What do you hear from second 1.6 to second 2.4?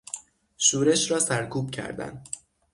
کردن